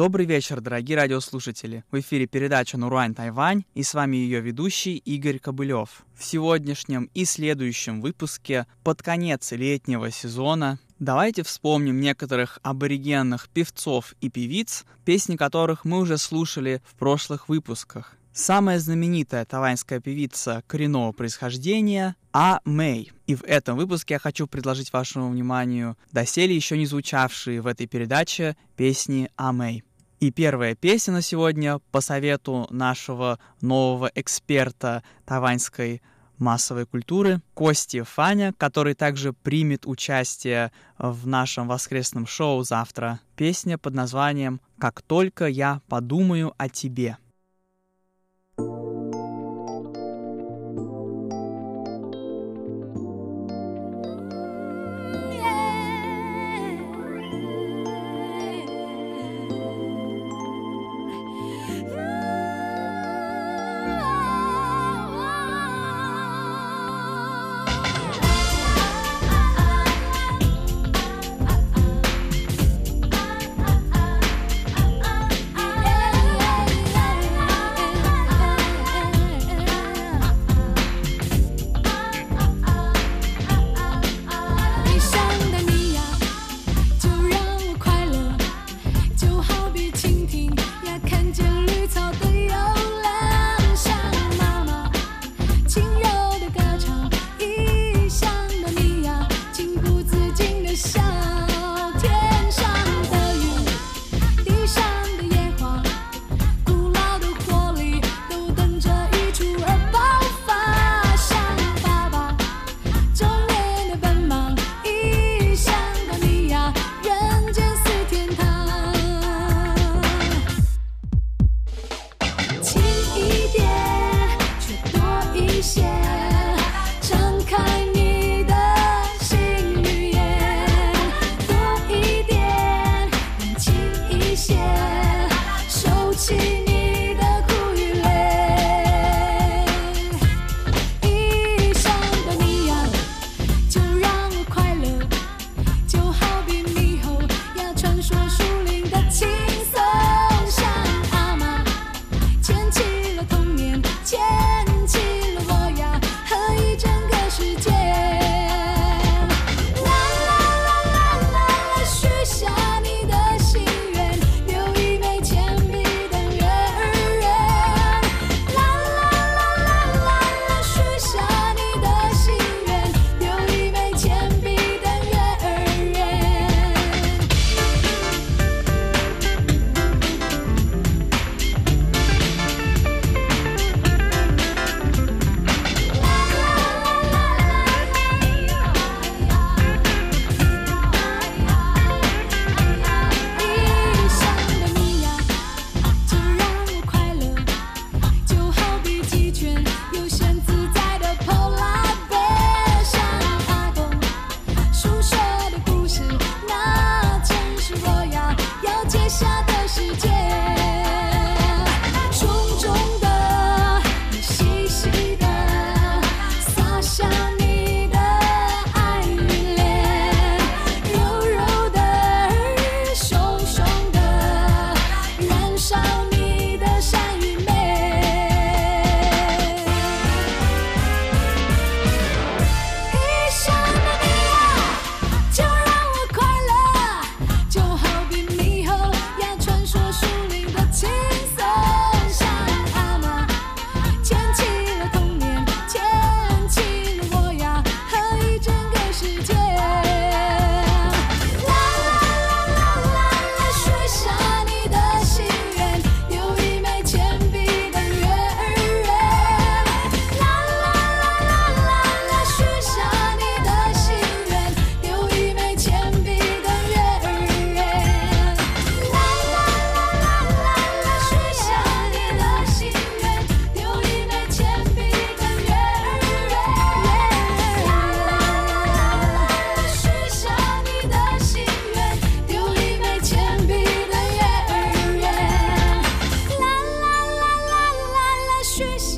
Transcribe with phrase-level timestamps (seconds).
[0.00, 1.84] Добрый вечер, дорогие радиослушатели.
[1.90, 6.06] В эфире передача «Нуруань Тайвань» и с вами ее ведущий Игорь Кобылев.
[6.16, 14.30] В сегодняшнем и следующем выпуске под конец летнего сезона Давайте вспомним некоторых аборигенных певцов и
[14.30, 18.16] певиц, песни которых мы уже слушали в прошлых выпусках.
[18.32, 22.60] Самая знаменитая тайваньская певица коренного происхождения А.
[22.64, 23.12] Мэй.
[23.26, 27.86] И в этом выпуске я хочу предложить вашему вниманию доселе еще не звучавшие в этой
[27.86, 29.52] передаче песни А.
[29.52, 29.84] Мэй.
[30.20, 36.02] И первая песня на сегодня по совету нашего нового эксперта тайваньской
[36.36, 43.20] массовой культуры Кости Фаня, который также примет участие в нашем воскресном шоу завтра.
[43.34, 47.16] Песня под названием «Как только я подумаю о тебе».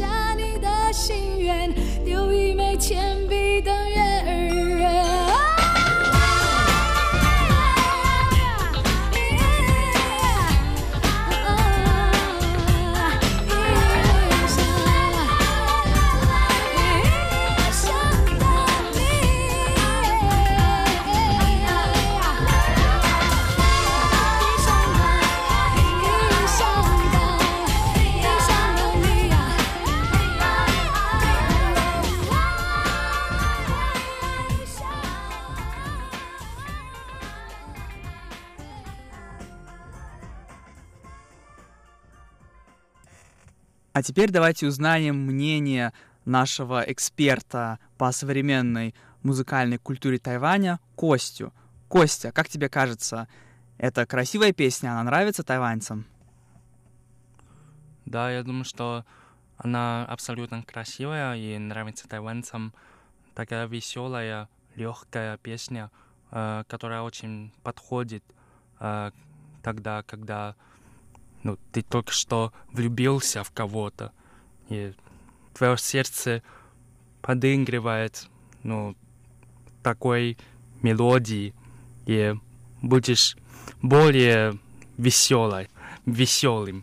[0.03, 1.73] 下你的心愿
[2.05, 4.02] 丢一枚钱币等人。
[43.93, 45.93] А теперь давайте узнаем мнение
[46.25, 51.53] нашего эксперта по современной музыкальной культуре Тайваня Костю.
[51.89, 53.29] Костя, как тебе кажется,
[53.77, 56.07] это красивая песня, она нравится тайваньцам?
[58.07, 59.05] Да, я думаю, что
[59.59, 62.73] она абсолютно красивая и нравится тайваньцам.
[63.35, 65.91] Такая веселая, легкая песня,
[66.31, 68.25] э, которая очень подходит
[68.81, 69.11] э,
[69.63, 70.57] тогда, когда
[71.43, 74.13] ну, ты только что влюбился в кого-то,
[74.69, 74.95] и
[75.55, 76.43] твое сердце
[77.21, 78.29] подыгрывает
[78.63, 78.97] ну,
[79.83, 80.39] такой
[80.83, 81.55] мелодии,
[82.07, 82.35] и
[82.81, 83.37] будешь
[83.81, 84.59] более
[84.97, 85.69] веселой,
[86.07, 86.83] веселым.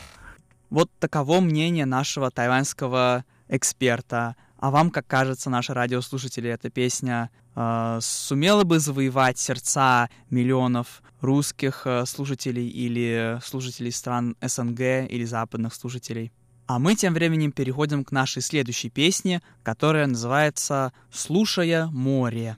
[0.70, 4.36] Вот таково мнение нашего тайваньского эксперта.
[4.60, 11.84] А вам, как кажется, наши радиослушатели, эта песня э, сумела бы завоевать сердца миллионов русских
[11.86, 16.34] э, слушателей или слушателей стран СНГ или западных слушателей?
[16.68, 22.58] А мы тем временем переходим к нашей следующей песне, которая называется «Слушая море».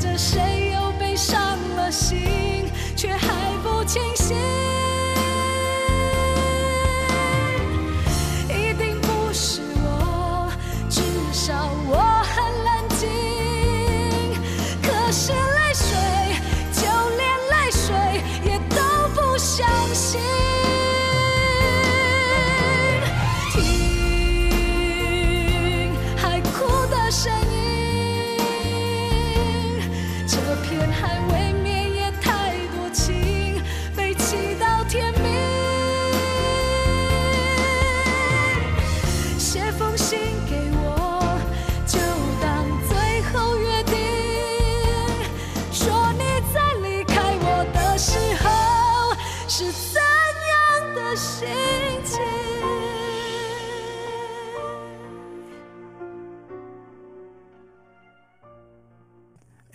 [0.00, 2.37] 着，谁又被伤了心？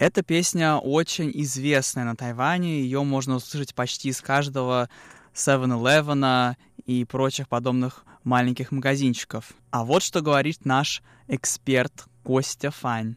[0.03, 4.89] ？Эта песня очень известная на Тайване, ее можно услышать почти из каждого
[5.33, 9.53] 7-Eleven и прочих подобных маленьких магазинчиков.
[9.72, 13.15] А вот что говорит наш эксперт Костя Фань.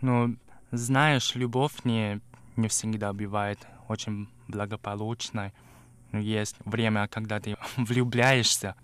[0.00, 0.36] Ну,
[0.70, 2.20] знаешь, любовь не,
[2.54, 5.52] не всегда бывает очень благополучной.
[6.12, 8.76] Ну, есть время, когда ты влюбляешься.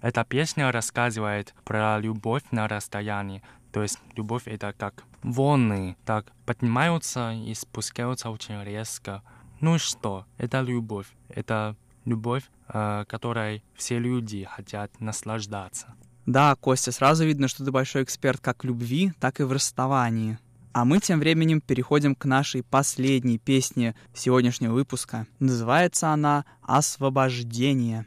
[0.00, 3.42] Эта песня рассказывает про любовь на расстоянии.
[3.72, 9.22] То есть любовь это как волны, так поднимаются и спускаются очень резко.
[9.60, 10.26] Ну что?
[10.38, 11.06] Это любовь.
[11.28, 15.94] Это любовь, э, которой все люди хотят наслаждаться.
[16.26, 20.38] Да, Костя, сразу видно, что ты большой эксперт как в любви, так и в расставании.
[20.72, 25.26] А мы тем временем переходим к нашей последней песне сегодняшнего выпуска.
[25.40, 28.06] Называется она «Освобождение».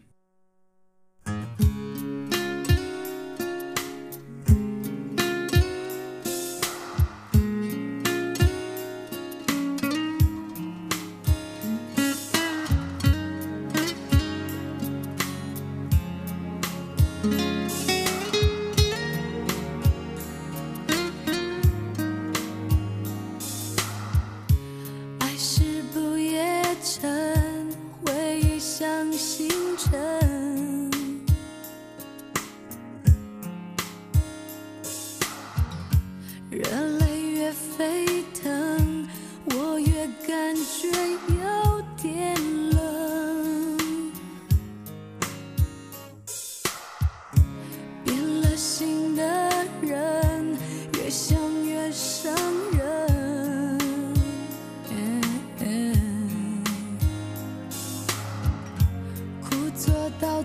[29.17, 30.42] 星辰。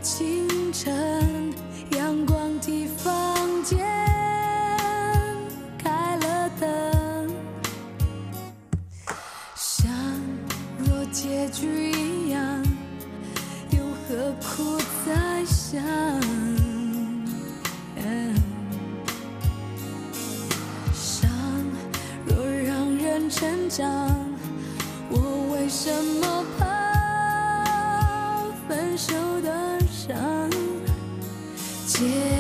[0.00, 1.52] 清晨，
[1.96, 3.78] 阳光替房间
[5.76, 7.28] 开了灯，
[9.56, 9.90] 像
[10.78, 12.62] 若结局一样，
[13.70, 15.82] 又何苦再想？
[20.94, 21.28] 伤
[22.24, 23.84] 若让人成长，
[25.10, 25.18] 我
[25.52, 25.90] 为什
[26.20, 26.67] 么怕
[31.98, 32.38] tears.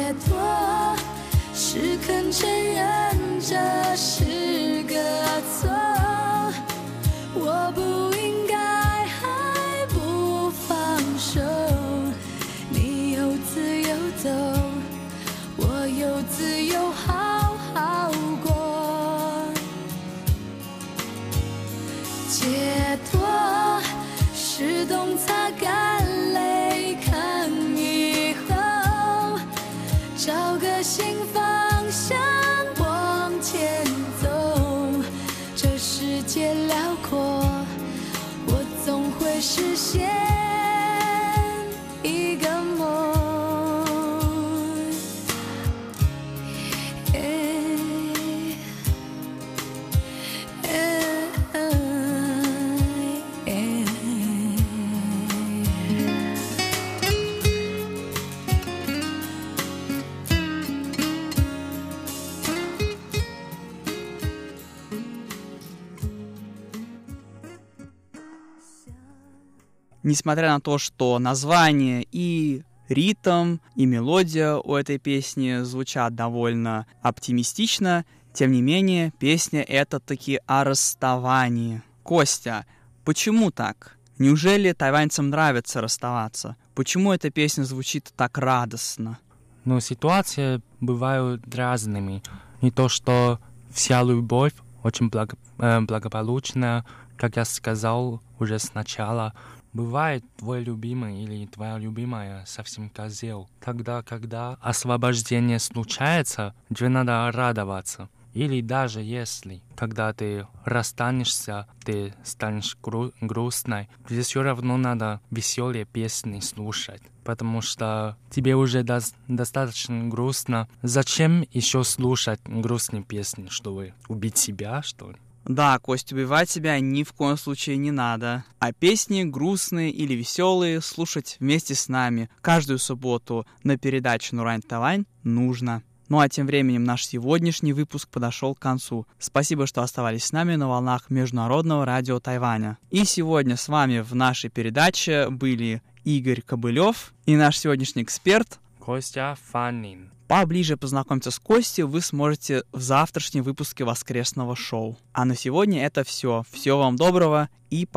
[70.08, 78.06] Несмотря на то, что название и ритм, и мелодия у этой песни звучат довольно оптимистично,
[78.32, 81.82] тем не менее, песня это таки о расставании.
[82.04, 82.64] Костя,
[83.04, 83.98] почему так?
[84.16, 86.56] Неужели тайваньцам нравится расставаться?
[86.74, 89.18] Почему эта песня звучит так радостно?
[89.66, 92.22] Но ситуации бывают разными.
[92.62, 96.86] Не то, что вся любовь очень благо- э, благополучная,
[97.18, 99.34] как я сказал уже сначала.
[99.78, 103.48] Бывает твой любимый или твоя любимая совсем козел.
[103.64, 108.08] Тогда, когда освобождение случается, тебе надо радоваться.
[108.34, 115.84] Или даже если, когда ты расстанешься, ты станешь гру- грустной, тебе все равно надо веселые
[115.84, 117.02] песни слушать.
[117.22, 120.68] Потому что тебе уже дос- достаточно грустно.
[120.82, 125.18] Зачем еще слушать грустные песни, чтобы убить себя, что ли?
[125.48, 128.44] Да, Кость, убивать себя ни в коем случае не надо.
[128.58, 135.06] А песни грустные или веселые слушать вместе с нами каждую субботу на передаче Нурань Тавань
[135.22, 135.82] нужно.
[136.10, 139.06] Ну а тем временем наш сегодняшний выпуск подошел к концу.
[139.18, 142.76] Спасибо, что оставались с нами на волнах Международного радио Тайваня.
[142.90, 149.36] И сегодня с вами в нашей передаче были Игорь Кобылев и наш сегодняшний эксперт Костя
[149.50, 150.17] Фанин.
[150.28, 154.98] Поближе познакомиться с Костей вы сможете в завтрашнем выпуске воскресного шоу.
[155.14, 156.44] А на сегодня это все.
[156.52, 157.96] Всего вам доброго и пока.